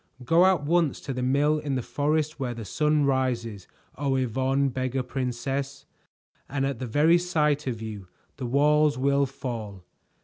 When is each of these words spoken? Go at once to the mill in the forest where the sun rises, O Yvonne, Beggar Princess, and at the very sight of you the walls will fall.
Go 0.25 0.47
at 0.47 0.63
once 0.63 0.99
to 1.01 1.13
the 1.13 1.21
mill 1.21 1.59
in 1.59 1.75
the 1.75 1.83
forest 1.83 2.39
where 2.39 2.55
the 2.55 2.65
sun 2.65 3.05
rises, 3.05 3.67
O 3.99 4.15
Yvonne, 4.15 4.69
Beggar 4.69 5.03
Princess, 5.03 5.85
and 6.49 6.65
at 6.65 6.79
the 6.79 6.87
very 6.87 7.19
sight 7.19 7.67
of 7.67 7.83
you 7.83 8.07
the 8.37 8.47
walls 8.47 8.97
will 8.97 9.27
fall. 9.27 9.85